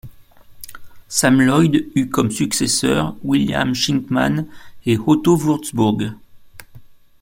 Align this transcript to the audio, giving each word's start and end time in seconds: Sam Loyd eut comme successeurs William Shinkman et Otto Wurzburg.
Sam 1.09 1.39
Loyd 1.41 1.91
eut 1.93 2.09
comme 2.09 2.31
successeurs 2.31 3.15
William 3.23 3.75
Shinkman 3.75 4.47
et 4.87 4.97
Otto 4.97 5.35
Wurzburg. 5.37 6.15